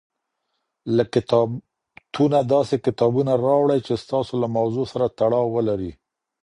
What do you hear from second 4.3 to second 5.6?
له موضوع سره تړاو